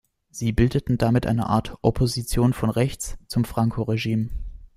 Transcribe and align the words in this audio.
Sie 0.31 0.51
bildeten 0.51 0.97
damit 0.97 1.27
eine 1.27 1.45
Art 1.45 1.77
„Opposition 1.83 2.53
von 2.53 2.71
rechts“ 2.71 3.19
zum 3.27 3.45
Franco-Regime. 3.45 4.31